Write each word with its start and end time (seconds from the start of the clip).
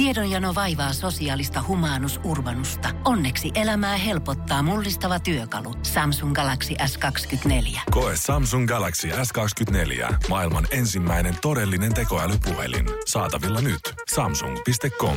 Tiedonjano 0.00 0.54
vaivaa 0.54 0.92
sosiaalista 0.92 1.64
humanus 1.68 2.20
urbanusta. 2.24 2.88
Onneksi 3.04 3.50
elämää 3.54 3.96
helpottaa 3.96 4.62
mullistava 4.62 5.20
työkalu. 5.20 5.74
Samsung 5.82 6.34
Galaxy 6.34 6.74
S24. 6.74 7.80
Koe 7.90 8.12
Samsung 8.16 8.68
Galaxy 8.68 9.08
S24. 9.08 10.14
Maailman 10.28 10.66
ensimmäinen 10.70 11.34
todellinen 11.42 11.94
tekoälypuhelin. 11.94 12.86
Saatavilla 13.06 13.60
nyt. 13.60 13.80
Samsung.com. 14.14 15.16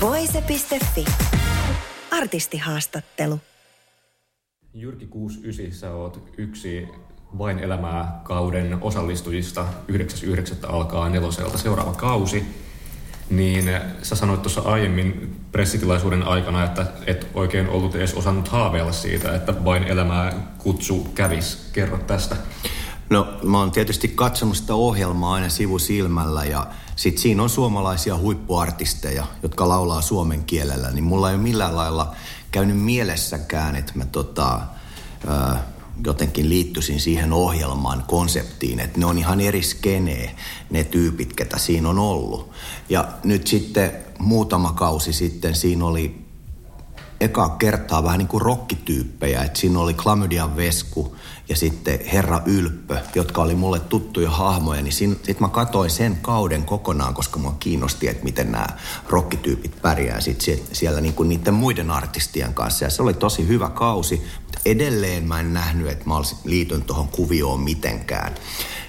Voise.fi. 0.00 1.04
Artistihaastattelu. 2.10 3.40
Jyrki 4.74 5.06
69, 5.06 5.80
sä 5.80 5.90
oot 5.90 6.28
yksi 6.38 6.88
vain 7.38 7.58
elämää 7.58 8.20
kauden 8.24 8.78
osallistujista. 8.80 9.66
9.9. 9.92 10.54
alkaa 10.68 11.08
neloselta 11.08 11.58
seuraava 11.58 11.94
kausi. 11.94 12.63
Niin 13.30 13.70
sä 14.02 14.16
sanoit 14.16 14.42
tuossa 14.42 14.60
aiemmin 14.60 15.36
pressitilaisuuden 15.52 16.22
aikana, 16.22 16.64
että 16.64 16.86
et 17.06 17.26
oikein 17.34 17.68
ollut 17.68 17.94
edes 17.94 18.14
osannut 18.14 18.48
haaveilla 18.48 18.92
siitä, 18.92 19.34
että 19.34 19.64
vain 19.64 19.84
elämää 19.84 20.32
kutsu 20.58 21.08
kävis. 21.14 21.68
Kerro 21.72 21.98
tästä. 21.98 22.36
No 23.10 23.38
mä 23.42 23.58
oon 23.58 23.70
tietysti 23.70 24.08
katsonut 24.08 24.56
sitä 24.56 24.74
ohjelmaa 24.74 25.34
aina 25.34 25.48
sivusilmällä 25.48 26.44
ja 26.44 26.66
sit 26.96 27.18
siinä 27.18 27.42
on 27.42 27.50
suomalaisia 27.50 28.16
huippuartisteja, 28.16 29.24
jotka 29.42 29.68
laulaa 29.68 30.00
suomen 30.00 30.44
kielellä, 30.44 30.90
niin 30.90 31.04
mulla 31.04 31.30
ei 31.30 31.34
ole 31.34 31.42
millään 31.42 31.76
lailla 31.76 32.14
käynyt 32.50 32.80
mielessäkään, 32.80 33.76
että 33.76 33.92
mä 33.94 34.04
tota, 34.04 34.60
ää, 35.26 35.62
jotenkin 36.06 36.48
liittyisin 36.48 37.00
siihen 37.00 37.32
ohjelmaan 37.32 38.04
konseptiin, 38.06 38.80
että 38.80 38.98
ne 38.98 39.06
on 39.06 39.18
ihan 39.18 39.40
eri 39.40 39.62
skenee, 39.62 40.36
ne 40.70 40.84
tyypit, 40.84 41.32
ketä 41.32 41.58
siinä 41.58 41.88
on 41.88 41.98
ollut. 41.98 42.50
Ja 42.88 43.08
nyt 43.24 43.46
sitten 43.46 43.92
muutama 44.18 44.72
kausi 44.72 45.12
sitten 45.12 45.54
siinä 45.54 45.84
oli 45.84 46.23
eka 47.20 47.48
kertaa 47.48 48.04
vähän 48.04 48.18
niin 48.18 48.28
kuin 48.28 48.42
rokkityyppejä, 48.42 49.42
että 49.42 49.60
siinä 49.60 49.78
oli 49.78 49.94
Klamydian 49.94 50.56
Vesku 50.56 51.16
ja 51.48 51.56
sitten 51.56 51.98
Herra 52.12 52.42
Ylppö, 52.46 52.98
jotka 53.14 53.42
oli 53.42 53.54
mulle 53.54 53.80
tuttuja 53.80 54.30
hahmoja, 54.30 54.82
niin 54.82 54.92
sitten 54.92 55.36
mä 55.40 55.48
katsoin 55.48 55.90
sen 55.90 56.18
kauden 56.22 56.64
kokonaan, 56.64 57.14
koska 57.14 57.38
mua 57.38 57.56
kiinnosti, 57.60 58.08
että 58.08 58.24
miten 58.24 58.52
nämä 58.52 58.66
rokkityypit 59.08 59.82
pärjää 59.82 60.20
sit 60.20 60.42
siellä 60.72 61.00
niin 61.00 61.14
kuin 61.14 61.28
niiden 61.28 61.54
muiden 61.54 61.90
artistien 61.90 62.54
kanssa. 62.54 62.84
Ja 62.84 62.90
se 62.90 63.02
oli 63.02 63.14
tosi 63.14 63.48
hyvä 63.48 63.70
kausi, 63.70 64.22
mutta 64.42 64.58
edelleen 64.64 65.28
mä 65.28 65.40
en 65.40 65.54
nähnyt, 65.54 65.88
että 65.88 66.04
mä 66.06 66.16
olisin 66.16 66.38
liityn 66.44 66.82
tuohon 66.82 67.08
kuvioon 67.08 67.60
mitenkään. 67.60 68.34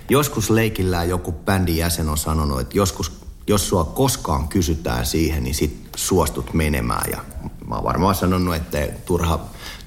Joskus 0.10 0.50
leikillä 0.50 1.04
joku 1.04 1.32
bändin 1.32 1.78
jäsen 1.78 2.10
on 2.10 2.18
sanonut, 2.18 2.60
että 2.60 2.78
joskus, 2.78 3.12
jos 3.48 3.70
sua 3.70 3.84
koskaan 3.84 4.48
kysytään 4.48 5.06
siihen, 5.06 5.44
niin 5.44 5.56
sit 5.56 5.90
suostut 5.96 6.54
menemään. 6.54 7.12
Ja 7.12 7.20
mä 7.68 7.76
oon 7.76 7.84
varmaan 7.84 8.16
sanonut, 8.16 8.56
että 8.56 8.88
turha 9.06 9.40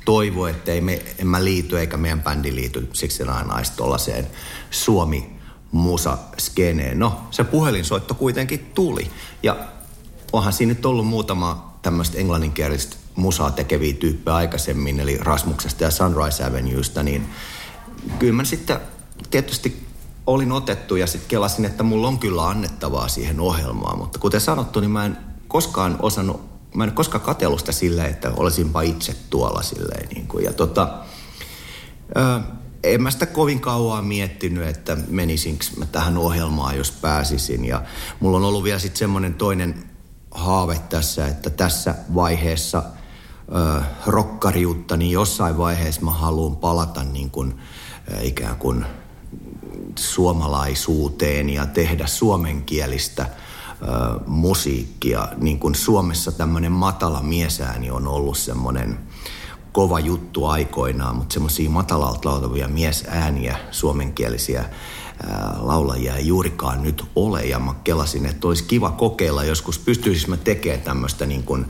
toivo, 0.05 0.47
että 0.47 0.73
ei 0.73 0.81
me, 0.81 1.03
en 1.19 1.27
mä 1.27 1.45
liity 1.45 1.79
eikä 1.79 1.97
meidän 1.97 2.23
bändi 2.23 2.55
liity 2.55 2.91
siksi 2.93 3.25
naista 3.25 3.77
tuollaiseen 3.77 4.27
Suomi 4.71 5.39
musa 5.73 6.19
skeneen. 6.39 6.99
No, 6.99 7.21
se 7.31 7.45
puhelinsoitto 7.45 8.15
kuitenkin 8.15 8.71
tuli. 8.75 9.11
Ja 9.43 9.57
onhan 10.33 10.53
siinä 10.53 10.75
nyt 10.75 10.87
ollut 10.87 11.07
muutama 11.07 11.79
tämmöistä 11.83 12.19
englanninkielistä 12.19 12.97
musaa 13.17 13.51
tekeviä 13.51 13.95
tyyppejä 13.95 14.35
aikaisemmin, 14.35 15.01
eli 15.01 15.19
Rasmuksesta 15.21 15.85
ja 15.85 15.91
Sunrise 15.91 16.45
Avenuesta, 16.45 17.03
niin 17.03 17.29
kyllä 18.19 18.33
mä 18.33 18.45
sitten 18.45 18.81
tietysti 19.31 19.87
olin 20.27 20.53
otettu 20.53 20.97
ja 20.97 21.07
sitten 21.07 21.29
kelasin, 21.29 21.65
että 21.65 21.83
mulla 21.83 22.09
on 22.09 22.19
kyllä 22.19 22.49
annettavaa 22.49 23.09
siihen 23.09 23.41
ohjelmaan. 23.41 23.99
Mutta 23.99 24.19
kuten 24.19 24.41
sanottu, 24.41 24.81
niin 24.81 24.91
mä 24.91 25.07
en 25.07 25.17
koskaan 25.49 25.97
osannut 26.03 26.58
mä 26.79 26.85
en 26.85 26.93
koskaan 26.93 27.25
katsellut 27.25 27.59
sitä 27.59 27.73
silleen, 27.73 28.11
että 28.11 28.33
olisinpa 28.37 28.83
itse 28.83 29.17
tuolla 29.31 29.63
silleen. 29.63 30.09
Niin 30.09 30.27
kuin, 30.27 30.45
ja 30.45 30.53
tota, 30.53 30.99
ö, 32.17 32.41
en 32.83 33.03
mä 33.03 33.11
sitä 33.11 33.27
kovin 33.27 33.61
kauan 33.61 34.05
miettinyt, 34.05 34.69
että 34.69 34.97
menisinkö 35.09 35.65
mä 35.77 35.87
tähän 35.87 36.19
ohjelmaan, 36.19 36.77
jos 36.77 36.91
pääsisin. 36.91 37.65
Ja 37.65 37.83
mulla 38.21 38.37
on 38.37 38.45
ollut 38.45 38.65
vielä 38.65 38.79
sitten 38.79 38.99
semmoinen 38.99 39.35
toinen 39.35 39.91
haave 40.31 40.81
tässä, 40.89 41.27
että 41.27 41.51
tässä 41.51 41.95
vaiheessa 42.15 42.83
ö, 43.79 43.83
rokkariutta, 44.07 44.97
niin 44.97 45.11
jossain 45.11 45.59
vaiheessa 45.59 46.01
mä 46.01 46.11
haluan 46.11 46.57
palata 46.57 47.05
niin 47.05 47.31
kuin, 47.31 47.59
ö, 48.13 48.21
ikään 48.23 48.57
kuin 48.57 48.87
suomalaisuuteen 49.99 51.51
ja 51.51 51.67
tehdä 51.67 52.07
suomenkielistä– 52.07 53.27
musiikkia. 54.27 55.29
Niin 55.37 55.59
kuin 55.59 55.75
Suomessa 55.75 56.33
tämmöinen 56.33 56.73
matala 56.73 57.23
miesääni 57.23 57.91
on 57.91 58.07
ollut 58.07 58.39
semmoinen 58.39 58.99
kova 59.73 60.01
juttu 60.01 60.45
aikoinaan, 60.45 61.17
mutta 61.17 61.33
semmoisia 61.33 61.71
matalalta 61.71 62.29
lautavia 62.29 62.69
miesääniä, 62.69 63.59
suomenkielisiä 63.71 64.65
laulajia 65.59 66.17
ei 66.17 66.27
juurikaan 66.27 66.83
nyt 66.83 67.05
ole. 67.17 67.45
Ja 67.45 67.59
mä 67.59 67.75
kelasin, 67.85 68.27
että 68.27 68.49
olisi 68.49 68.65
kiva 68.65 68.91
kokeilla 68.91 69.45
joskus, 69.45 69.79
pystyisin 69.79 70.31
mä 70.31 70.37
tekemään 70.37 70.81
tämmöistä 70.81 71.27
niin 71.27 71.43
kuin, 71.43 71.69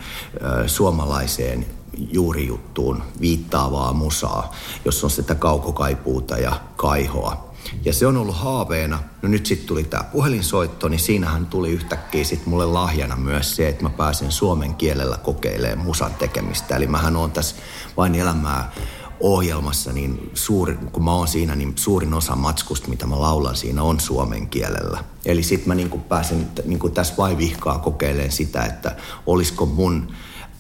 suomalaiseen 0.67 1.67
juurijuttuun 1.97 3.03
viittaavaa 3.21 3.93
musaa, 3.93 4.53
jossa 4.85 5.07
on 5.07 5.11
sitä 5.11 5.35
kaukokaipuuta 5.35 6.39
ja 6.39 6.61
kaihoa. 6.77 7.48
Ja 7.85 7.93
se 7.93 8.07
on 8.07 8.17
ollut 8.17 8.37
haaveena. 8.37 8.99
No 9.23 9.29
nyt 9.29 9.47
sitten 9.47 9.69
tuli 9.69 9.85
tämä 9.85 10.05
puhelinsoitto, 10.05 10.89
niin 10.89 11.01
siinähän 11.01 11.47
tuli 11.47 11.71
yhtäkkiä 11.71 12.25
sitten 12.25 12.49
mulle 12.49 12.67
lahjana 12.67 13.17
myös 13.17 13.57
se, 13.57 13.69
että 13.69 13.83
mä 13.83 13.91
pääsen 13.91 14.33
suomen 14.33 14.75
kielellä 14.75 15.17
kokeilemaan 15.17 15.87
musan 15.87 16.15
tekemistä. 16.15 16.77
Eli 16.77 16.87
mähän 16.87 17.17
on 17.17 17.31
tässä 17.31 17.57
vain 17.97 18.15
elämää 18.15 18.73
ohjelmassa, 19.21 19.93
niin 19.93 20.31
suuri, 20.35 20.79
kun 20.93 21.05
mä 21.05 21.13
oon 21.13 21.29
siinä, 21.29 21.57
niin 21.57 21.73
suurin 21.77 22.15
osa 22.15 22.37
matskusta, 22.37 22.89
mitä 22.89 23.07
mä 23.07 23.21
laulan 23.21 23.57
siinä, 23.57 23.83
on 23.83 24.01
suomen 24.01 24.49
kielellä. 24.49 25.05
Eli 25.25 25.43
sitten 25.43 25.69
mä 25.69 25.75
niin 25.75 26.01
pääsen 26.01 26.49
niin 26.65 26.93
tässä 26.95 27.15
vai 27.19 27.39
vihkaa 27.39 27.79
kokeilemaan 27.79 28.33
sitä, 28.33 28.65
että 28.65 28.97
olisiko 29.27 29.67
mun 29.67 30.13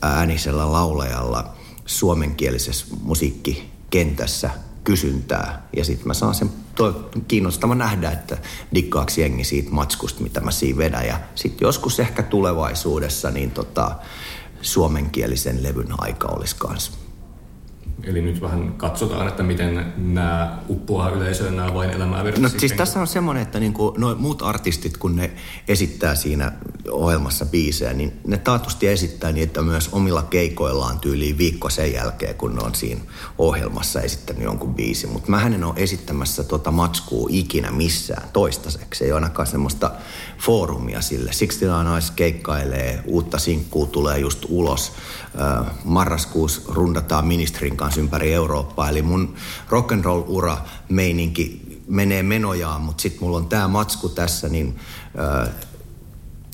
äänisellä 0.03 0.73
laulajalla 0.73 1.55
suomenkielisessä 1.87 2.87
musiikkikentässä 3.03 4.51
kysyntää. 4.89 5.69
Ja 5.77 5.85
sitten 5.85 6.07
mä 6.07 6.15
saan 6.15 6.35
sen 6.35 6.51
to, 6.75 7.11
kiinnostava 7.29 7.75
nähdä, 7.75 8.11
että 8.11 8.39
dikkaako 8.75 9.13
jengi 9.17 9.45
siitä 9.45 9.71
matskusta, 9.71 10.23
mitä 10.23 10.41
mä 10.41 10.51
siinä 10.51 10.79
vedän. 10.79 11.07
Ja 11.07 11.21
sitten 11.35 11.67
joskus 11.67 12.01
ehkä 12.01 12.23
tulevaisuudessa 12.23 13.31
niin 13.31 13.51
tota, 13.51 13.95
suomenkielisen 14.63 15.63
levyn 15.63 15.89
aika 15.99 16.29
olisi 16.29 16.57
kanssa. 16.57 16.93
Eli 18.05 18.23
nyt 18.23 18.41
vähän 18.41 18.75
katsotaan, 18.77 19.29
että 19.29 19.43
miten 19.43 19.93
nämä 19.97 20.59
uppoaa 20.69 21.11
yleisöön 21.11 21.57
nämä 21.57 21.75
vain 21.75 21.91
elämää 21.91 22.25
No 22.39 22.49
siis 22.49 22.73
tässä 22.73 23.01
on 23.01 23.07
semmoinen, 23.07 23.43
että 23.43 23.61
niinku 23.61 23.95
noi 23.99 24.15
muut 24.15 24.43
artistit, 24.43 24.97
kun 24.97 25.17
ne 25.17 25.31
esittää 25.69 26.15
siinä 26.15 26.53
ohjelmassa 26.91 27.47
biisejä, 27.47 27.93
niin 27.93 28.13
ne 28.27 28.39
taatusti 28.39 28.89
esittää 28.89 29.33
niin, 29.33 29.43
että 29.43 29.63
myös 29.63 29.89
omilla 29.93 30.23
keikoillaan 30.23 31.01
tyyliin 31.01 31.39
viikko 31.39 31.71
sen 31.71 31.93
jälkeen, 31.93 32.35
kun 32.35 32.55
ne 32.55 32.63
on 32.63 32.75
siinä 32.75 33.01
ohjelmassa 33.39 34.01
esittänyt 34.01 34.43
jonkun 34.43 34.75
biisi. 34.75 35.07
Mutta 35.07 35.31
mä 35.31 35.47
en 35.47 35.65
ole 35.65 35.75
esittämässä 35.77 36.45
tota 36.45 36.71
matskua 36.71 37.29
ikinä 37.31 37.71
missään 37.71 38.29
toistaiseksi. 38.33 39.05
Ei 39.05 39.13
ainakaan 39.13 39.47
semmoista 39.47 39.91
foorumia 40.39 41.01
sille. 41.01 41.33
Siksi 41.33 41.67
Nice 41.95 42.13
keikkailee, 42.17 43.03
uutta 43.07 43.39
sinkkuu 43.39 43.87
tulee 43.87 44.19
just 44.19 44.45
ulos. 44.49 44.93
Marraskuussa 45.85 46.61
rundataan 46.69 47.27
ministerin 47.27 47.77
kanssa 47.77 47.88
ympäri 47.97 48.33
Eurooppaa. 48.33 48.89
Eli 48.89 49.03
mun 49.03 49.35
rock'n'roll-ura 49.71 50.57
meininki 50.89 51.69
menee 51.89 52.23
menojaan, 52.23 52.81
mutta 52.81 53.03
sitten 53.03 53.25
mulla 53.25 53.37
on 53.37 53.47
tämä 53.47 53.69
matsku 53.69 54.09
tässä, 54.09 54.49
niin 54.49 54.79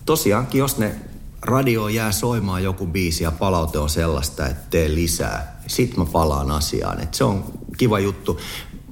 tosiaankin 0.05 0.59
jos 0.59 0.79
ne 0.79 0.95
radio 1.43 1.89
jää 1.89 2.13
soimaan 2.13 2.63
joku 2.63 2.87
biisi 2.87 3.25
ja 3.25 3.31
palaute 3.31 3.79
on 3.79 3.91
sellaista, 3.91 4.47
että 4.47 4.67
tee 4.71 4.95
lisää, 4.95 5.61
sitten 5.67 5.99
mä 5.99 6.07
palaan 6.13 6.51
asiaan. 6.51 7.01
Et 7.01 7.15
se 7.15 7.25
on 7.25 7.45
kiva 7.79 7.99
juttu. 7.99 8.41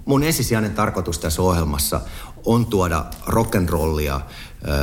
Mun 0.04 0.22
ensisijainen 0.22 0.74
tarkoitus 0.74 1.18
tässä 1.18 1.42
ohjelmassa 1.42 2.00
on 2.44 2.66
tuoda 2.66 3.04
rock'n'rollia 3.26 4.20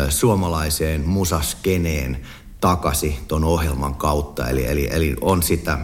suomalaiseen 0.09 1.07
musaskeneen 1.07 2.21
takaisin 2.61 3.17
ton 3.27 3.43
ohjelman 3.43 3.95
kautta. 3.95 4.49
Eli, 4.49 4.65
eli, 4.65 4.89
eli 4.91 5.15
on 5.21 5.43
sitä 5.43 5.79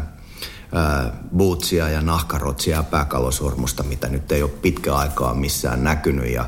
bootsia 1.37 1.89
ja 1.89 2.01
nahkarotsia 2.01 2.77
ja 2.77 2.83
pääkalosormusta, 2.83 3.83
mitä 3.83 4.07
nyt 4.07 4.31
ei 4.31 4.43
ole 4.43 4.51
pitkä 4.61 4.95
aikaa 4.95 5.33
missään 5.33 5.83
näkynyt. 5.83 6.33
Ja 6.33 6.45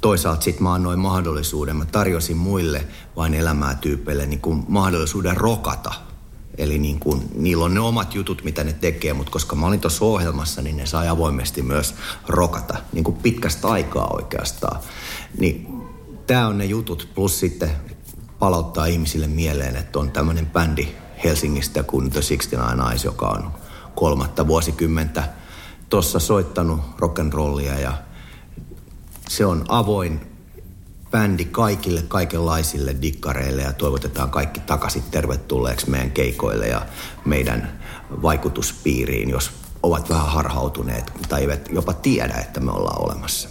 toisaalta 0.00 0.42
sitten 0.42 0.62
mä 0.62 0.74
annoin 0.74 0.98
mahdollisuuden, 0.98 1.76
mä 1.76 1.84
tarjosin 1.84 2.36
muille 2.36 2.84
vain 3.16 3.34
elämää 3.34 3.74
tyypeille 3.74 4.26
niin 4.26 4.40
kuin 4.40 4.64
mahdollisuuden 4.68 5.36
rokata. 5.36 5.92
Eli 6.58 6.78
niin 6.78 7.00
kuin, 7.00 7.22
niillä 7.34 7.64
on 7.64 7.74
ne 7.74 7.80
omat 7.80 8.14
jutut, 8.14 8.44
mitä 8.44 8.64
ne 8.64 8.72
tekee, 8.72 9.12
mutta 9.12 9.32
koska 9.32 9.56
mä 9.56 9.66
olin 9.66 9.80
tuossa 9.80 10.04
ohjelmassa, 10.04 10.62
niin 10.62 10.76
ne 10.76 10.86
sai 10.86 11.08
avoimesti 11.08 11.62
myös 11.62 11.94
rokata, 12.28 12.78
niin 12.92 13.04
kuin 13.04 13.16
pitkästä 13.16 13.68
aikaa 13.68 14.08
oikeastaan. 14.12 14.80
Niin 15.38 15.66
tämä 16.26 16.46
on 16.46 16.58
ne 16.58 16.64
jutut, 16.64 17.08
plus 17.14 17.40
sitten 17.40 17.70
palauttaa 18.38 18.86
ihmisille 18.86 19.26
mieleen, 19.26 19.76
että 19.76 19.98
on 19.98 20.10
tämmöinen 20.10 20.46
bändi 20.46 20.88
Helsingistä 21.24 21.82
kuin 21.82 22.10
The 22.10 22.20
69 22.20 22.90
Eyes, 22.90 23.04
joka 23.04 23.28
on 23.28 23.52
kolmatta 23.94 24.46
vuosikymmentä 24.46 25.28
tuossa 25.88 26.18
soittanut 26.18 26.80
rock'n'rollia 27.00 27.80
ja 27.80 27.92
se 29.28 29.46
on 29.46 29.64
avoin 29.68 30.20
bändi 31.10 31.44
kaikille 31.44 32.02
kaikenlaisille 32.08 32.96
dikkareille 33.02 33.62
ja 33.62 33.72
toivotetaan 33.72 34.30
kaikki 34.30 34.60
takaisin 34.60 35.02
tervetulleeksi 35.10 35.90
meidän 35.90 36.10
keikoille 36.10 36.66
ja 36.66 36.86
meidän 37.24 37.80
vaikutuspiiriin, 38.22 39.30
jos 39.30 39.50
ovat 39.82 40.10
vähän 40.10 40.26
harhautuneet 40.28 41.12
tai 41.28 41.40
eivät 41.40 41.68
jopa 41.72 41.92
tiedä, 41.92 42.34
että 42.34 42.60
me 42.60 42.70
ollaan 42.72 43.02
olemassa. 43.02 43.48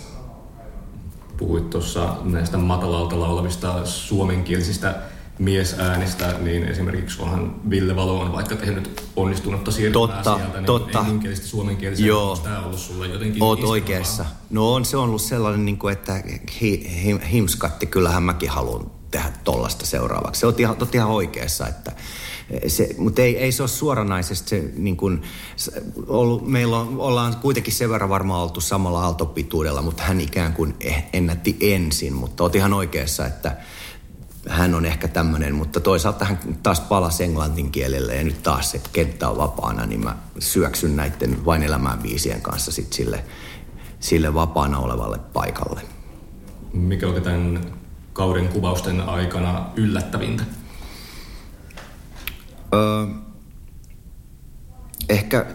Puhuit 1.38 1.70
tuossa 1.70 2.16
näistä 2.24 2.58
matalalta 2.58 3.20
laulavista 3.20 3.86
suomenkielisistä 3.86 4.96
miesäänistä, 5.39 6.36
niin 6.39 6.63
esimerkiksi 6.63 7.22
onhan 7.22 7.69
Ville 7.69 7.95
Valo 7.95 8.19
on 8.19 8.34
vaikka 8.34 8.56
tehnyt 8.56 9.04
onnistunutta 9.16 9.72
siirtymää 9.72 10.07
totta, 10.07 10.38
sieltä, 10.38 10.57
niin 10.57 10.66
totta. 10.66 11.00
englanninkielistä 11.00 11.48
suomenkieliseen. 11.48 12.07
Joo. 12.07 12.31
Onko 12.31 12.44
tämä 12.44 12.66
ollut 12.66 12.80
sulle 12.80 13.07
jotenkin 13.07 13.44
Oot 13.44 13.63
oikeassa. 13.63 14.25
No 14.50 14.74
on 14.74 14.86
se 14.86 14.98
ollut 14.98 15.22
sellainen, 15.22 15.66
niin 15.66 15.78
kuin, 15.78 15.94
että 15.94 16.24
hi, 16.62 17.01
hi, 17.04 17.19
himskatti, 17.31 17.86
kyllähän 17.86 18.24
mäkin 18.24 18.50
haluan 18.50 18.92
tehdä 19.12 19.31
tollasta 19.44 19.86
seuraavaksi. 19.86 20.39
Se 20.39 20.48
on 20.48 20.54
ihan, 20.57 20.75
oot 20.80 20.95
ihan 20.95 21.10
oikeassa, 21.10 21.68
että 21.68 21.92
se, 22.68 22.89
mutta 22.98 23.22
ei, 23.22 23.38
ei 23.38 23.51
se 23.51 23.63
ole 23.63 23.69
suoranaisesti 23.69 24.50
se, 24.50 24.69
niin 24.75 24.98
kuin, 24.98 25.22
se 25.56 25.72
ollut, 26.07 26.48
meillä 26.48 26.78
on, 26.78 27.00
ollaan 27.00 27.36
kuitenkin 27.36 27.74
sen 27.74 27.89
verran 27.89 28.10
varmaan 28.10 28.42
oltu 28.42 28.62
samalla 28.62 29.04
aaltopituudella, 29.04 29.81
mutta 29.81 30.04
hän 30.04 30.22
ikään 30.22 30.54
kuin 30.54 30.75
eh- 30.84 31.04
ennätti 31.13 31.57
ensin, 31.62 32.13
mutta 32.13 32.44
oot 32.44 32.56
ihan 32.56 32.74
oikeassa, 32.74 33.25
että 33.25 33.57
hän 34.50 34.76
on 34.76 34.86
ehkä 34.86 35.08
tämmöinen, 35.08 35.56
mutta 35.56 35.80
toisaalta 35.80 36.26
hän 36.26 36.40
taas 36.64 36.80
palasi 36.80 37.24
englantin 37.24 37.72
kielelle 37.72 38.16
ja 38.16 38.24
nyt 38.24 38.44
taas 38.44 38.72
se 38.72 38.82
kenttä 38.94 39.30
on 39.30 39.38
vapaana, 39.38 39.86
niin 39.86 40.04
mä 40.04 40.18
syöksyn 40.40 40.96
näiden 40.96 41.46
vain 41.46 41.64
elämään 41.64 42.00
biisien 42.00 42.42
kanssa 42.42 42.72
sit 42.72 42.94
sille, 42.94 43.24
sille 44.00 44.34
vapaana 44.34 44.80
olevalle 44.80 45.18
paikalle. 45.34 45.82
Mikä 46.74 47.08
oli 47.08 47.22
tämän 47.22 47.74
kauden 48.14 48.48
kuvausten 48.48 49.02
aikana 49.02 49.70
yllättävintä? 49.76 50.44
Öö, 52.74 53.06
ehkä 55.10 55.46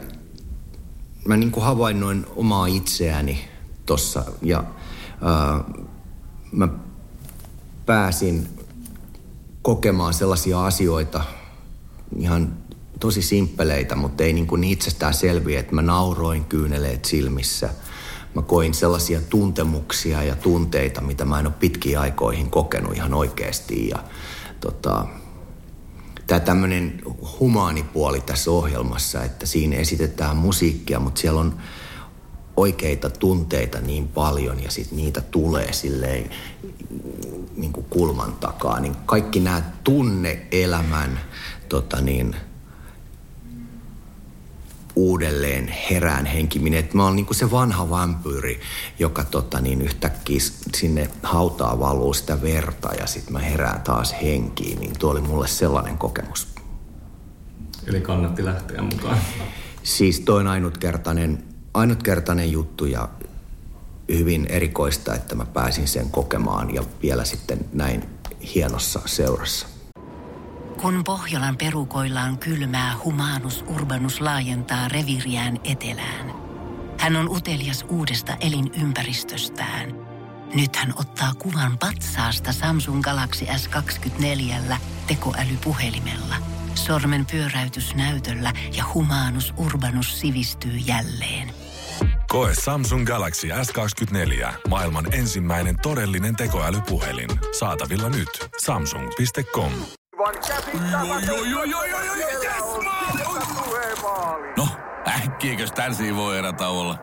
mä 1.28 1.36
niin 1.36 1.50
kuin 1.50 1.64
havainnoin 1.64 2.26
omaa 2.36 2.66
itseäni 2.66 3.48
tossa 3.86 4.24
ja 4.42 4.64
öö, 5.22 5.76
mä 6.52 6.68
pääsin 7.86 8.48
kokemaan 9.62 10.14
sellaisia 10.14 10.66
asioita, 10.66 11.24
ihan 12.18 12.56
tosi 13.00 13.22
simppeleitä, 13.22 13.94
mutta 13.96 14.24
ei 14.24 14.32
niin 14.32 14.46
kuin 14.46 14.64
itsestään 14.64 15.14
selviä, 15.14 15.60
että 15.60 15.74
mä 15.74 15.82
nauroin 15.82 16.44
kyyneleet 16.44 17.04
silmissä. 17.04 17.70
Mä 18.34 18.42
koin 18.42 18.74
sellaisia 18.74 19.20
tuntemuksia 19.30 20.22
ja 20.22 20.36
tunteita, 20.36 21.00
mitä 21.00 21.24
mä 21.24 21.40
en 21.40 21.46
ole 21.46 21.54
pitkiin 21.60 21.98
aikoihin 21.98 22.50
kokenut 22.50 22.96
ihan 22.96 23.14
oikeasti. 23.14 23.88
Ja 23.88 23.98
tota, 24.60 25.06
tämä 26.26 26.40
tämmöinen 26.40 27.02
humaanipuoli 27.40 28.20
tässä 28.20 28.50
ohjelmassa, 28.50 29.24
että 29.24 29.46
siinä 29.46 29.76
esitetään 29.76 30.36
musiikkia, 30.36 31.00
mutta 31.00 31.20
siellä 31.20 31.40
on 31.40 31.54
oikeita 32.56 33.10
tunteita 33.10 33.80
niin 33.80 34.08
paljon 34.08 34.62
ja 34.62 34.70
sitten 34.70 34.96
niitä 34.96 35.20
tulee 35.20 35.72
silleen 35.72 36.30
niin 37.56 37.72
kuin 37.72 37.86
kulman 37.90 38.32
takaa, 38.32 38.80
niin 38.80 38.96
kaikki 39.06 39.40
nämä 39.40 39.62
tunne-elämän 39.84 41.20
tota 41.68 42.00
niin, 42.00 42.36
uudelleen 44.96 45.74
herään 45.90 46.26
henkiminen. 46.26 46.78
Että 46.78 46.96
mä 46.96 47.04
oon 47.04 47.16
niin 47.16 47.26
kuin 47.26 47.36
se 47.36 47.50
vanha 47.50 47.90
vampyyri, 47.90 48.60
joka 48.98 49.24
tota 49.24 49.60
niin, 49.60 49.82
yhtäkkiä 49.82 50.40
sinne 50.74 51.10
hautaa 51.22 51.78
valuu 51.78 52.14
sitä 52.14 52.42
verta 52.42 52.94
ja 52.94 53.06
sitten 53.06 53.32
mä 53.32 53.38
herään 53.38 53.80
taas 53.80 54.14
henkiin. 54.22 54.80
Niin 54.80 54.98
tuo 54.98 55.10
oli 55.10 55.20
mulle 55.20 55.48
sellainen 55.48 55.98
kokemus. 55.98 56.48
Eli 57.86 58.00
kannatti 58.00 58.44
lähteä 58.44 58.82
mukaan. 58.82 59.18
Siis 59.82 60.20
toin 60.20 60.46
ainutkertainen, 60.46 61.44
ainutkertainen 61.74 62.52
juttu 62.52 62.84
ja 62.84 63.08
hyvin 64.08 64.46
erikoista, 64.46 65.14
että 65.14 65.34
mä 65.34 65.46
pääsin 65.46 65.88
sen 65.88 66.10
kokemaan 66.10 66.74
ja 66.74 66.82
vielä 67.02 67.24
sitten 67.24 67.58
näin 67.72 68.04
hienossa 68.54 69.00
seurassa. 69.06 69.66
Kun 70.82 71.04
Pohjolan 71.04 71.56
perukoillaan 71.56 72.38
kylmää, 72.38 72.94
Humanus 73.04 73.64
Urbanus 73.68 74.20
laajentaa 74.20 74.88
reviriään 74.88 75.58
etelään. 75.64 76.32
Hän 76.98 77.16
on 77.16 77.28
utelias 77.28 77.84
uudesta 77.88 78.36
elinympäristöstään. 78.40 79.94
Nyt 80.54 80.76
hän 80.76 80.92
ottaa 80.96 81.34
kuvan 81.34 81.78
patsaasta 81.78 82.52
Samsung 82.52 83.02
Galaxy 83.02 83.44
S24 83.44 84.74
tekoälypuhelimella. 85.06 86.36
Sormen 86.74 87.26
pyöräytys 87.26 87.94
näytöllä 87.94 88.52
ja 88.76 88.84
Humanus 88.94 89.54
Urbanus 89.56 90.20
sivistyy 90.20 90.72
jälleen. 90.76 91.51
Koe 92.32 92.52
Samsung 92.64 93.06
Galaxy 93.06 93.48
S24. 93.48 94.52
Maailman 94.68 95.14
ensimmäinen 95.14 95.76
todellinen 95.82 96.36
tekoälypuhelin. 96.36 97.28
Saatavilla 97.58 98.08
nyt. 98.08 98.28
Samsung.com. 98.64 99.72
No, 104.56 104.68
äkkiäkös 105.08 105.72
tän 105.72 105.92
voi 106.16 106.38
erätä 106.38 106.68
olla? 106.68 106.98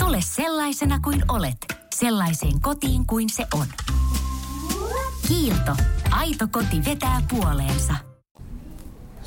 Tule 0.00 0.18
sellaisena 0.20 1.00
kuin 1.00 1.22
olet, 1.28 1.56
sellaiseen 1.94 2.60
kotiin 2.60 3.06
kuin 3.06 3.30
se 3.30 3.46
on. 3.54 3.66
Kiilto. 5.28 5.76
Aito 6.10 6.48
koti 6.52 6.84
vetää 6.84 7.22
puoleensa. 7.30 8.09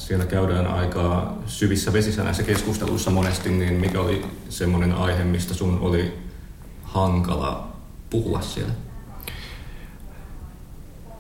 Siellä 0.08 0.26
käydään 0.26 0.68
aika 0.68 1.34
syvissä 1.46 1.94
vesissä 1.94 2.24
näissä 2.24 2.44
keskusteluissa 2.44 3.12
monesti, 3.12 3.50
niin 3.50 3.74
mikä 3.74 4.02
oli 4.02 4.26
semmoinen 4.50 4.94
aihe, 4.94 5.24
mistä 5.24 5.54
sun 5.54 5.80
oli 5.80 6.14
hankala 6.84 7.78
puhua 8.10 8.42
siellä? 8.42 8.74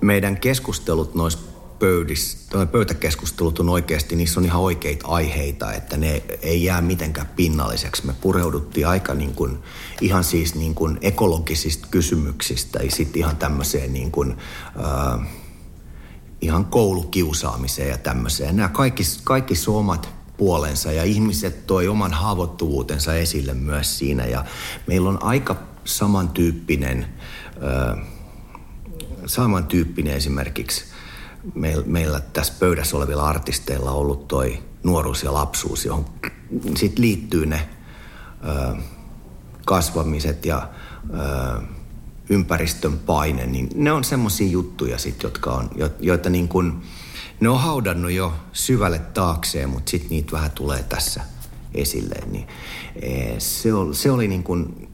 Meidän 0.01 0.37
keskustelut 0.37 1.15
noissa 1.15 1.39
pöydissä, 1.79 2.65
pöytäkeskustelut 2.65 3.59
on 3.59 3.69
oikeasti, 3.69 4.15
niissä 4.15 4.39
on 4.39 4.45
ihan 4.45 4.61
oikeita 4.61 5.07
aiheita, 5.07 5.73
että 5.73 5.97
ne 5.97 6.23
ei 6.41 6.63
jää 6.63 6.81
mitenkään 6.81 7.29
pinnalliseksi. 7.35 8.05
Me 8.05 8.13
pureuduttiin 8.21 8.87
aika 8.87 9.13
niin 9.13 9.33
kuin, 9.33 9.59
ihan 10.01 10.23
siis 10.23 10.55
niin 10.55 10.75
kuin 10.75 10.97
ekologisista 11.01 11.87
kysymyksistä 11.91 12.79
ja 12.79 12.91
sitten 12.91 13.19
ihan 13.19 13.37
tämmöiseen 13.37 13.93
niin 13.93 14.11
kuin, 14.11 14.37
äh, 14.79 15.27
ihan 16.43 16.65
koulukiusaamiseen 16.65 17.89
ja 17.89 17.97
tämmöiseen. 17.97 18.55
Nämä 18.55 18.69
kaikki, 18.69 19.03
kaikki 19.23 19.53
omat 19.67 20.09
puolensa 20.37 20.91
ja 20.91 21.03
ihmiset 21.03 21.67
toi 21.67 21.87
oman 21.87 22.13
haavoittuvuutensa 22.13 23.15
esille 23.15 23.53
myös 23.53 23.97
siinä 23.97 24.25
ja 24.25 24.45
meillä 24.87 25.09
on 25.09 25.23
aika 25.23 25.55
samantyyppinen, 25.85 27.05
äh, 27.63 28.07
samantyyppinen 29.25 30.13
esimerkiksi 30.13 30.85
meillä, 31.55 31.83
meillä 31.85 32.19
tässä 32.19 32.53
pöydässä 32.59 32.97
olevilla 32.97 33.27
artisteilla 33.27 33.91
ollut 33.91 34.27
toi 34.27 34.63
nuoruus 34.83 35.23
ja 35.23 35.33
lapsuus, 35.33 35.85
johon 35.85 36.05
sitten 36.77 37.01
liittyy 37.01 37.45
ne 37.45 37.69
ö, 38.47 38.75
kasvamiset 39.65 40.45
ja 40.45 40.69
ö, 41.09 41.61
ympäristön 42.29 42.99
paine, 42.99 43.45
niin 43.45 43.69
ne 43.75 43.91
on 43.91 44.03
semmoisia 44.03 44.47
juttuja 44.47 44.97
sit, 44.97 45.23
jotka 45.23 45.51
on, 45.51 45.69
jo, 45.75 45.89
joita 45.99 46.29
niin 46.29 46.47
kun, 46.47 46.81
ne 47.39 47.49
on 47.49 47.59
haudannut 47.59 48.11
jo 48.11 48.33
syvälle 48.53 48.99
taakseen, 48.99 49.69
mutta 49.69 49.89
sitten 49.89 50.09
niitä 50.09 50.31
vähän 50.31 50.51
tulee 50.51 50.83
tässä 50.83 51.21
esille. 51.73 52.15
Niin, 52.31 52.47
e, 53.01 53.39
se, 53.39 53.73
oli, 53.73 53.95
se, 53.95 54.11
oli 54.11 54.27
niin 54.27 54.43
kun, 54.43 54.87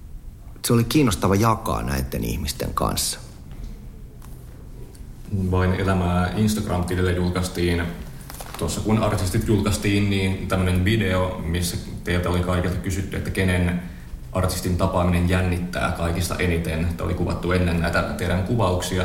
se 0.65 0.73
oli 0.73 0.83
kiinnostava 0.83 1.35
jakaa 1.35 1.83
näiden 1.83 2.23
ihmisten 2.23 2.73
kanssa 2.73 3.19
vain 5.51 5.73
elämää 5.73 6.33
Instagram-tilille 6.35 7.11
julkaistiin, 7.11 7.83
tuossa 8.57 8.81
kun 8.81 8.99
artistit 8.99 9.47
julkaistiin, 9.47 10.09
niin 10.09 10.47
tämmöinen 10.47 10.85
video, 10.85 11.41
missä 11.45 11.77
teiltä 12.03 12.29
oli 12.29 12.39
kaikilta 12.39 12.75
kysytty, 12.75 13.17
että 13.17 13.29
kenen 13.29 13.81
artistin 14.31 14.77
tapaaminen 14.77 15.29
jännittää 15.29 15.91
kaikista 15.91 16.35
eniten. 16.35 16.87
Tämä 16.97 17.05
oli 17.05 17.13
kuvattu 17.13 17.51
ennen 17.51 17.81
näitä 17.81 18.01
teidän 18.01 18.43
kuvauksia. 18.43 19.03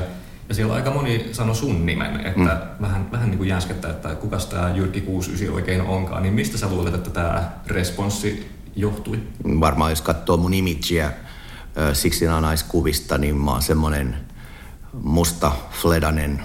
Ja 0.48 0.54
siellä 0.54 0.74
aika 0.74 0.90
moni 0.90 1.28
sanoi 1.32 1.54
sun 1.54 1.86
nimen, 1.86 2.26
että 2.26 2.40
mm. 2.40 2.80
vähän, 2.80 3.12
vähän 3.12 3.30
niin 3.30 3.38
kuin 3.38 3.48
jänskettää, 3.48 3.90
että 3.90 4.14
kuka 4.14 4.36
tämä 4.50 4.70
Jyrki 4.70 5.00
69 5.00 5.54
oikein 5.54 5.82
onkaan. 5.82 6.22
Niin 6.22 6.34
mistä 6.34 6.58
sä 6.58 6.68
luulet, 6.68 6.94
että 6.94 7.10
tämä 7.10 7.52
responssi 7.66 8.50
johtui? 8.76 9.22
Varmaan 9.60 9.92
jos 9.92 10.02
katsoo 10.02 10.36
mun 10.36 10.54
imageä 10.54 11.12
siksi 11.92 12.26
naiskuvista, 12.26 13.18
niin 13.18 13.36
mä 13.36 13.50
oon 13.50 13.62
semmoinen 13.62 14.16
musta 14.92 15.52
fledanen 15.70 16.42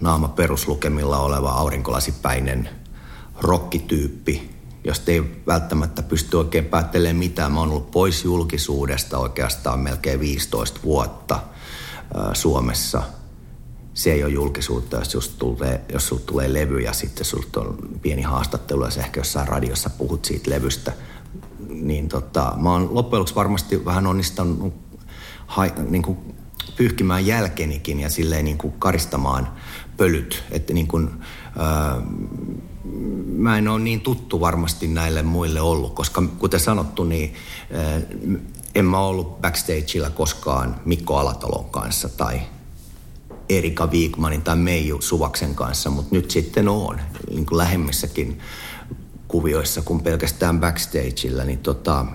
naama 0.00 0.28
peruslukemilla 0.28 1.18
oleva 1.18 1.50
aurinkolasipäinen 1.50 2.68
rokkityyppi, 3.40 4.53
josta 4.84 5.10
ei 5.10 5.42
välttämättä 5.46 6.02
pysty 6.02 6.36
oikein 6.36 6.64
päättelemään 6.64 7.16
mitään. 7.16 7.52
Mä 7.52 7.60
oon 7.60 7.70
ollut 7.70 7.90
pois 7.90 8.24
julkisuudesta 8.24 9.18
oikeastaan 9.18 9.80
melkein 9.80 10.20
15 10.20 10.80
vuotta 10.84 11.40
Suomessa. 12.32 13.02
Se 13.94 14.12
ei 14.12 14.24
ole 14.24 14.32
julkisuutta, 14.32 14.96
jos, 14.96 15.14
just 15.14 15.32
tulee, 15.38 15.80
jos 15.92 16.14
tulee 16.26 16.52
levy 16.52 16.80
ja 16.80 16.92
sitten 16.92 17.24
sulta 17.24 17.60
on 17.60 17.78
pieni 18.02 18.22
haastattelu 18.22 18.84
ja 18.84 18.90
ehkä 18.98 19.20
jossain 19.20 19.48
radiossa 19.48 19.90
puhut 19.90 20.24
siitä 20.24 20.50
levystä. 20.50 20.92
Niin 21.68 22.08
tota, 22.08 22.52
mä 22.56 22.70
oon 22.70 22.94
loppujen 22.94 23.20
lopuksi 23.20 23.34
varmasti 23.34 23.84
vähän 23.84 24.06
onnistanut 24.06 24.74
ha, 25.46 25.64
niin 25.88 26.02
kuin 26.02 26.18
pyyhkimään 26.76 27.26
jälkenikin 27.26 28.00
ja 28.00 28.10
silleen 28.10 28.44
niin 28.44 28.58
kuin 28.58 28.74
karistamaan 28.78 29.48
pölyt. 29.96 30.44
Että 30.50 30.72
niin 30.72 30.86
kuin, 30.86 31.10
mä 33.36 33.58
en 33.58 33.68
ole 33.68 33.80
niin 33.80 34.00
tuttu 34.00 34.40
varmasti 34.40 34.88
näille 34.88 35.22
muille 35.22 35.60
ollut, 35.60 35.94
koska 35.94 36.22
kuten 36.38 36.60
sanottu, 36.60 37.04
niin 37.04 37.34
en 38.74 38.84
mä 38.84 38.98
ollut 38.98 39.40
backstageilla 39.40 40.10
koskaan 40.10 40.80
Mikko 40.84 41.16
Alatalon 41.16 41.64
kanssa 41.64 42.08
tai 42.08 42.40
Erika 43.48 43.90
Viikmanin 43.90 44.42
tai 44.42 44.56
Meiju 44.56 45.02
Suvaksen 45.02 45.54
kanssa, 45.54 45.90
mutta 45.90 46.14
nyt 46.14 46.30
sitten 46.30 46.68
on 46.68 47.00
niin 47.30 47.46
kuin 47.46 47.58
lähemmissäkin 47.58 48.38
kuvioissa 49.28 49.82
kuin 49.82 50.00
pelkästään 50.00 50.60
backstageilla, 50.60 51.44
niin 51.44 51.58
tota, 51.58 52.06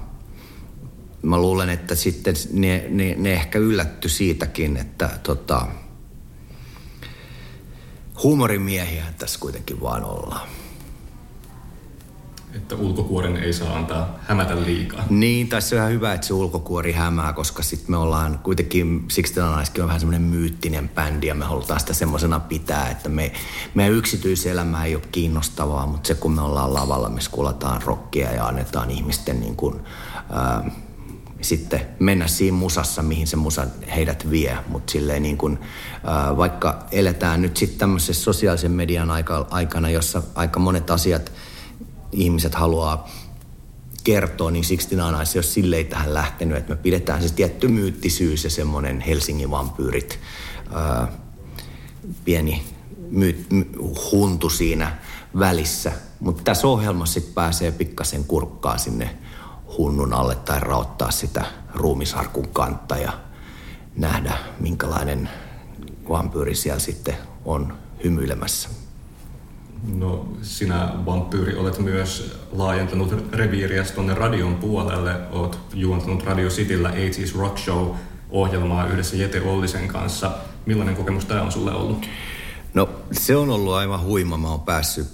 mä 1.22 1.38
luulen, 1.38 1.70
että 1.70 1.96
sitten 1.96 2.36
ne, 2.54 2.86
ne, 2.90 3.16
ne 3.18 3.34
ehkä 3.34 3.60
yllätty 3.60 4.10
siitäkin, 4.10 4.78
että 4.78 5.10
tota, 5.24 5.68
huumorimiehiä 8.24 9.04
tässä 9.18 9.40
kuitenkin 9.40 9.82
vaan 9.82 10.04
ollaan. 10.04 10.48
Että 12.56 12.76
ulkokuoren 12.76 13.38
ei 13.38 13.54
saa 13.54 13.76
antaa 13.76 14.20
hämätä 14.28 14.56
liikaa. 14.56 15.04
Niin, 15.10 15.48
tai 15.48 15.62
se 15.62 15.76
on 15.76 15.80
ihan 15.80 15.92
hyvä, 15.92 16.14
että 16.14 16.28
se 16.28 16.34
ulkokuori 16.34 16.92
hämää, 16.92 17.34
koska 17.34 17.64
sitten 17.64 17.92
me 17.92 17.98
ollaan 17.98 18.40
kuitenkin, 18.44 19.06
siksi 19.08 19.40
Naiskin 19.40 19.84
on 19.84 19.88
vähän 19.88 20.00
semmoinen 20.00 20.22
myyttinen 20.22 20.90
bändi 20.90 21.28
ja 21.28 21.36
me 21.36 21.46
halutaan 21.46 21.80
sitä 21.80 21.94
semmoisena 21.94 22.40
pitää, 22.40 22.90
että 22.90 23.10
me, 23.10 23.32
meidän 23.74 23.94
yksityiselämä 23.94 24.86
ei 24.86 24.96
ole 24.96 25.04
kiinnostavaa, 25.12 25.86
mutta 25.86 26.08
se 26.08 26.16
kun 26.16 26.36
me 26.36 26.42
ollaan 26.42 26.74
lavalla, 26.74 27.10
me 27.10 27.22
skulataan 27.22 27.82
rockia 27.82 28.32
ja 28.32 28.48
annetaan 28.48 28.92
ihmisten 28.92 29.40
niin 29.40 29.56
kuin, 29.56 29.80
ää, 30.30 30.72
sitten 31.42 31.82
mennä 32.00 32.28
siinä 32.28 32.58
musassa, 32.58 33.04
mihin 33.04 33.28
se 33.28 33.36
musa 33.36 33.68
heidät 33.96 34.30
vie. 34.30 34.58
Mutta 34.68 34.92
silleen 34.92 35.24
niin 35.24 35.38
kuin, 35.38 35.60
ää, 36.04 36.38
vaikka 36.38 36.86
eletään 36.92 37.42
nyt 37.42 37.58
sitten 37.58 37.80
tämmöisessä 37.80 38.24
sosiaalisen 38.24 38.72
median 38.72 39.12
aika, 39.12 39.48
aikana, 39.52 39.90
jossa 39.90 40.24
aika 40.36 40.60
monet 40.60 40.92
asiat 40.92 41.32
ihmiset 42.12 42.56
haluaa 42.56 43.10
kertoa, 44.04 44.52
niin 44.52 44.64
siksi 44.64 44.96
Nais 44.96 45.36
ei 45.36 45.40
ole 45.40 45.44
silleen 45.44 45.88
tähän 45.88 46.14
lähtenyt, 46.14 46.58
että 46.58 46.76
me 46.76 46.82
pidetään 46.82 47.22
se 47.22 47.34
tietty 47.34 47.68
myyttisyys 47.68 48.44
ja 48.44 48.50
semmoinen 48.50 49.00
Helsingin 49.02 49.52
vampyyrit, 49.52 50.20
ää, 50.74 51.08
pieni 52.26 52.64
my, 53.10 53.46
huntu 54.12 54.50
siinä 54.50 54.98
välissä. 55.40 55.92
Mutta 56.20 56.44
tässä 56.44 56.68
ohjelmassa 56.68 57.14
sitten 57.14 57.34
pääsee 57.34 57.72
pikkasen 57.72 58.24
kurkkaa 58.24 58.78
sinne 58.78 59.16
hunnun 59.80 60.14
alle 60.14 60.36
tai 60.36 60.60
raottaa 60.60 61.12
sitä 61.12 61.46
ruumisarkun 61.76 62.48
kantta 62.50 62.98
ja 62.98 63.12
nähdä, 63.96 64.34
minkälainen 64.60 65.30
vampyyri 66.10 66.56
siellä 66.56 66.80
sitten 66.80 67.16
on 67.46 67.74
hymyilemässä. 68.04 68.70
No, 69.96 70.26
sinä 70.42 70.94
vampyyri 71.06 71.56
olet 71.56 71.80
myös 71.80 72.40
laajentanut 72.52 73.32
reviiriä 73.32 73.84
tuonne 73.84 74.14
radion 74.14 74.56
puolelle. 74.56 75.16
Olet 75.32 75.60
juontanut 75.74 76.24
Radio 76.24 76.50
Cityllä 76.50 76.90
80's 76.90 77.40
Rock 77.40 77.58
Show 77.58 77.96
ohjelmaa 78.30 78.88
yhdessä 78.88 79.16
Jete 79.16 79.42
Ollisen 79.42 79.88
kanssa. 79.88 80.32
Millainen 80.66 80.96
kokemus 80.96 81.26
tämä 81.26 81.42
on 81.42 81.52
sulle 81.52 81.72
ollut? 81.72 82.10
No 82.74 82.90
se 83.12 83.36
on 83.36 83.50
ollut 83.50 83.74
aivan 83.74 84.04
huima. 84.04 84.38
Mä 84.38 84.50
oon 84.50 84.62
päässyt 84.62 85.08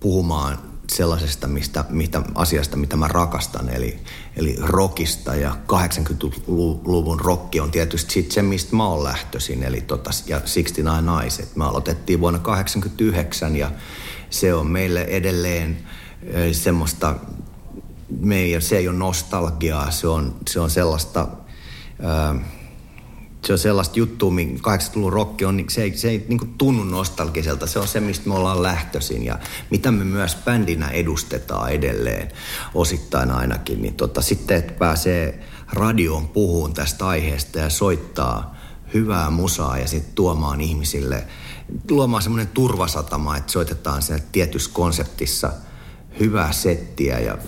puhumaan 0.00 0.69
sellaisesta 0.96 1.46
mistä, 1.46 1.84
mitä, 1.88 2.22
asiasta, 2.34 2.76
mitä 2.76 2.96
mä 2.96 3.08
rakastan, 3.08 3.68
eli, 3.68 3.98
eli 4.36 4.56
rockista. 4.60 5.34
Ja 5.34 5.56
80-luvun 5.72 7.20
rokki 7.20 7.60
on 7.60 7.70
tietysti 7.70 8.12
sit 8.12 8.32
se, 8.32 8.42
mistä 8.42 8.76
mä 8.76 8.88
oon 8.88 9.04
lähtöisin, 9.04 9.62
eli 9.62 9.80
tota, 9.80 10.10
ja 10.26 10.40
69 10.40 11.06
naiset. 11.06 11.56
Me 11.56 11.64
aloitettiin 11.64 12.20
vuonna 12.20 12.38
89 12.38 13.56
ja 13.56 13.70
se 14.30 14.54
on 14.54 14.66
meille 14.66 15.02
edelleen 15.02 15.78
semmoista, 16.52 17.14
me 18.20 18.36
se 18.58 18.76
ei 18.76 18.88
ole 18.88 18.96
nostalgiaa, 18.96 19.90
se 19.90 20.08
on, 20.08 20.36
se 20.48 20.60
on 20.60 20.70
sellaista... 20.70 21.28
Ää, 22.02 22.59
se 23.44 23.52
on 23.52 23.58
sellaista 23.58 23.98
juttua, 23.98 24.30
80-luvun 24.30 25.12
rokki 25.12 25.44
on, 25.44 25.64
se 25.68 25.82
ei, 25.82 25.96
se 25.96 26.08
ei 26.08 26.24
niin 26.28 26.38
kuin 26.38 26.54
tunnu 26.58 26.84
nostalgiselta. 26.84 27.66
Se 27.66 27.78
on 27.78 27.88
se, 27.88 28.00
mistä 28.00 28.28
me 28.28 28.34
ollaan 28.34 28.62
lähtöisin 28.62 29.24
ja 29.24 29.38
mitä 29.70 29.90
me 29.90 30.04
myös 30.04 30.36
bändinä 30.44 30.88
edustetaan 30.88 31.70
edelleen, 31.70 32.30
osittain 32.74 33.30
ainakin. 33.30 33.82
Niin 33.82 33.94
tota, 33.94 34.22
sitten, 34.22 34.56
että 34.56 34.72
pääsee 34.72 35.40
radioon 35.72 36.28
puhuun 36.28 36.74
tästä 36.74 37.06
aiheesta 37.06 37.58
ja 37.58 37.70
soittaa 37.70 38.56
hyvää 38.94 39.30
musaa 39.30 39.78
ja 39.78 39.88
sitten 39.88 40.14
tuomaan 40.14 40.60
ihmisille, 40.60 41.24
luomaan 41.90 42.22
semmoinen 42.22 42.48
turvasatama, 42.48 43.36
että 43.36 43.52
soitetaan 43.52 44.02
sen 44.02 44.22
tietyssä 44.32 44.70
konseptissa 44.72 45.52
hyvää 46.20 46.52
settiä 46.52 47.18
ja 47.18 47.38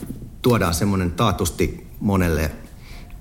tuodaan 0.42 0.75
semmoinen 0.75 1.12
taatusti 1.12 1.87
monelle 2.00 2.50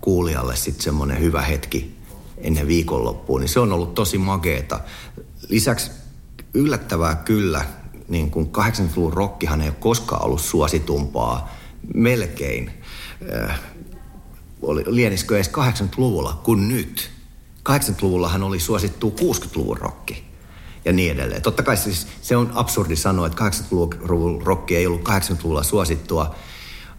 kuulijalle 0.02 0.56
sitten 0.56 0.84
semmoinen 0.84 1.20
hyvä 1.20 1.42
hetki 1.42 2.01
ennen 2.42 2.68
viikonloppua, 2.68 3.40
niin 3.40 3.50
se 3.50 3.60
on 3.60 3.74
ollut 3.74 3.96
tosi 3.96 4.18
makeeta. 4.18 4.80
Lisäksi 5.50 5.92
yllättävää 6.54 7.16
kyllä, 7.16 7.66
niin 8.08 8.32
kuin 8.32 8.50
80-luvun 8.58 9.14
rokkihan 9.14 9.62
ei 9.62 9.68
ole 9.68 9.76
koskaan 9.80 10.26
ollut 10.26 10.42
suositumpaa 10.42 11.50
melkein. 11.94 12.72
Äh, 13.34 13.60
oli, 14.62 14.84
lieniskö 14.88 15.36
edes 15.36 15.52
80-luvulla 15.52 16.42
kuin 16.44 16.68
nyt. 16.68 17.12
80-luvullahan 17.70 18.44
oli 18.44 18.60
suosittu 18.60 19.16
60-luvun 19.20 19.78
rokki 19.78 20.24
ja 20.86 20.94
niin 20.94 21.12
edelleen. 21.12 21.42
Totta 21.42 21.64
kai 21.64 21.78
siis 21.78 22.08
se 22.22 22.38
on 22.38 22.52
absurdi 22.54 22.96
sanoa, 22.96 23.28
että 23.28 23.50
80-luvun 23.50 24.42
rokki 24.42 24.76
ei 24.76 24.88
ollut 24.88 25.10
80-luvulla 25.10 25.64
suosittua, 25.64 26.36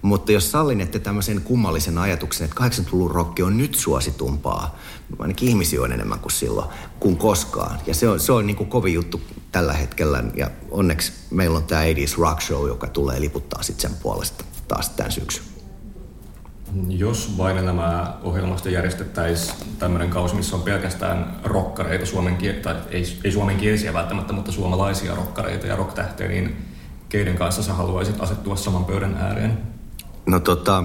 mutta 0.02 0.32
jos 0.32 0.50
sallinette 0.50 0.98
tämmöisen 0.98 1.40
kummallisen 1.40 1.98
ajatuksen, 1.98 2.44
että 2.44 2.64
80-luvun 2.64 3.10
rokki 3.10 3.42
on 3.42 3.58
nyt 3.58 3.74
suositumpaa, 3.74 4.78
ainakin 5.18 5.48
ihmisiä 5.48 5.82
on 5.82 5.92
enemmän 5.92 6.18
kuin 6.18 6.32
silloin, 6.32 6.68
kuin 7.00 7.16
koskaan. 7.16 7.78
Ja 7.86 7.94
se 7.94 8.08
on, 8.08 8.20
se 8.20 8.32
on 8.32 8.46
niin 8.46 8.56
kuin 8.56 8.70
kovin 8.70 8.94
juttu 8.94 9.20
tällä 9.52 9.72
hetkellä. 9.72 10.24
Ja 10.34 10.50
onneksi 10.70 11.12
meillä 11.30 11.56
on 11.56 11.64
tämä 11.64 11.82
80s 11.82 12.18
Rock 12.18 12.40
Show, 12.40 12.68
joka 12.68 12.86
tulee 12.86 13.20
liputtaa 13.20 13.62
sitten 13.62 13.90
sen 13.90 13.98
puolesta 14.02 14.44
taas 14.68 14.90
tämän 14.90 15.12
syksyn. 15.12 15.44
Jos 16.88 17.38
vain 17.38 17.66
nämä 17.66 18.16
ohjelmasta 18.22 18.70
järjestettäisiin 18.70 19.56
tämmöinen 19.78 20.10
kausi, 20.10 20.34
missä 20.34 20.56
on 20.56 20.62
pelkästään 20.62 21.36
rokkareita, 21.44 22.06
suomen 22.06 22.38
tai 22.62 22.76
ei, 22.90 23.18
ei 23.24 23.32
suomenkielisiä 23.32 23.92
välttämättä, 23.92 24.32
mutta 24.32 24.52
suomalaisia 24.52 25.14
rokkareita 25.14 25.66
ja 25.66 25.76
rocktähtejä, 25.76 26.28
niin 26.28 26.56
keiden 27.08 27.36
kanssa 27.36 27.62
sä 27.62 27.74
haluaisit 27.74 28.20
asettua 28.20 28.56
saman 28.56 28.84
pöydän 28.84 29.14
ääreen? 29.14 29.58
No 30.32 30.40
tota, 30.40 30.84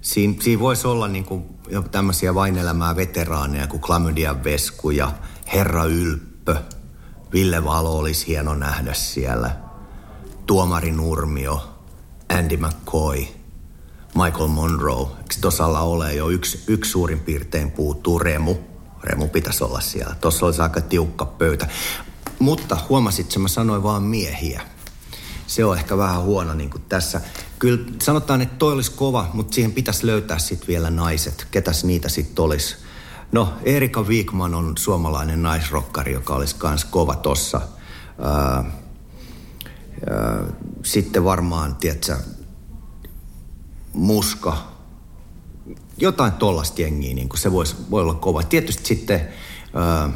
siinä, 0.00 0.34
siinä 0.40 0.60
voisi 0.60 0.86
olla 0.86 1.08
niin 1.08 1.24
kuin 1.24 1.44
jo 1.68 1.82
tämmöisiä 1.82 2.34
vainelämää 2.34 2.96
veteraaneja 2.96 3.66
kuin 3.66 3.80
Klamydia 3.80 4.44
Vesku 4.44 4.90
ja 4.90 5.12
Herra 5.52 5.84
Ylppö. 5.84 6.56
Ville 7.32 7.64
Valo 7.64 7.98
olisi 7.98 8.26
hieno 8.26 8.54
nähdä 8.54 8.94
siellä. 8.94 9.56
Tuomari 10.46 10.92
Nurmio, 10.92 11.78
Andy 12.38 12.56
McCoy, 12.56 13.26
Michael 14.14 14.48
Monroe. 14.48 15.06
Eikö 15.18 15.34
tosalla 15.40 15.80
ole 15.80 16.14
jo 16.14 16.28
yksi, 16.28 16.64
yksi 16.66 16.90
suurin 16.90 17.20
piirtein 17.20 17.70
puuttuu 17.70 18.18
Remu? 18.18 18.54
Remu 19.02 19.28
pitäisi 19.28 19.64
olla 19.64 19.80
siellä. 19.80 20.14
Tuossa 20.20 20.46
olisi 20.46 20.62
aika 20.62 20.80
tiukka 20.80 21.24
pöytä. 21.24 21.68
Mutta 22.38 22.76
huomasit, 22.88 23.26
että 23.26 23.38
mä 23.38 23.48
sanoin 23.48 23.82
vaan 23.82 24.02
miehiä 24.02 24.62
se 25.52 25.64
on 25.64 25.78
ehkä 25.78 25.96
vähän 25.96 26.22
huono 26.22 26.54
niin 26.54 26.70
kuin 26.70 26.82
tässä. 26.88 27.20
Kyllä 27.62 27.84
sanotaan, 28.02 28.42
että 28.42 28.56
toi 28.56 28.72
olisi 28.72 28.92
kova, 28.92 29.30
mutta 29.32 29.54
siihen 29.54 29.72
pitäisi 29.72 30.06
löytää 30.06 30.38
sitten 30.38 30.68
vielä 30.68 30.90
naiset. 30.90 31.46
Ketäs 31.50 31.84
niitä 31.84 32.08
sitten 32.08 32.44
olisi? 32.44 32.76
No, 33.32 33.52
Erika 33.64 34.02
Wigman 34.02 34.54
on 34.54 34.72
suomalainen 34.78 35.42
naisrokkari, 35.42 36.12
joka 36.12 36.34
olisi 36.34 36.56
myös 36.62 36.84
kova 36.84 37.14
tossa. 37.16 37.60
Ää, 38.22 38.64
sitten 40.82 41.24
varmaan, 41.24 41.76
tiedätkö, 41.76 42.16
Muska, 43.92 44.56
jotain 45.96 46.32
tollasta 46.32 46.82
jengiä, 46.82 47.14
niin 47.14 47.28
se 47.34 47.52
voisi, 47.52 47.76
voi 47.90 48.02
olla 48.02 48.14
kova. 48.14 48.42
Tietysti 48.42 48.86
sitten 48.86 49.28
äh, 50.04 50.12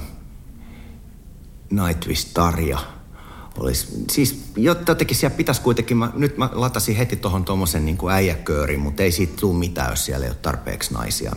Nightwish 1.70 2.34
Olisi, 3.56 4.04
siis 4.10 4.44
jotenkin 4.56 5.16
siellä 5.16 5.36
pitäisi 5.36 5.60
kuitenkin, 5.60 5.96
mä, 5.96 6.12
nyt 6.14 6.36
mä 6.36 6.50
latasin 6.52 6.96
heti 6.96 7.16
tuohon 7.16 7.44
tuommoisen 7.44 7.86
niin 7.86 7.98
äijäköörin, 8.12 8.80
mutta 8.80 9.02
ei 9.02 9.12
siitä 9.12 9.32
tule 9.40 9.58
mitään, 9.58 9.90
jos 9.90 10.04
siellä 10.04 10.26
ei 10.26 10.30
ole 10.30 10.38
tarpeeksi 10.42 10.94
naisia 10.94 11.32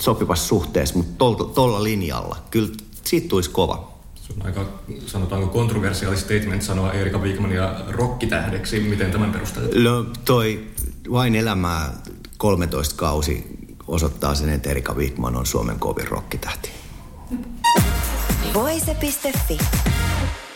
sopivassa 0.00 0.48
suhteessa, 0.48 0.96
mutta 0.96 1.24
tuolla 1.54 1.82
linjalla. 1.82 2.36
Kyllä 2.50 2.68
siitä 3.04 3.28
tulisi 3.28 3.50
kova. 3.50 3.98
Se 4.14 4.32
on 4.32 4.46
aika, 4.46 4.66
sanotaanko, 5.06 5.48
kontroversiaali 5.48 6.16
statement 6.16 6.62
sanoa 6.62 6.92
Erika 6.92 7.18
Wigmania 7.18 7.74
rokkitähdeksi. 7.88 8.80
Miten 8.80 9.10
tämän 9.10 9.32
perusteet? 9.32 9.74
No 9.74 10.06
toi 10.24 10.66
vain 11.10 11.34
elämää 11.34 11.92
13 12.36 12.94
kausi 12.96 13.46
osoittaa 13.86 14.34
sen, 14.34 14.48
että 14.48 14.70
Erika 14.70 14.94
Wigman 14.94 15.36
on 15.36 15.46
Suomen 15.46 15.78
kovin 15.78 16.08
rokkitähti. 16.08 16.70
Voise.fi. 18.54 19.58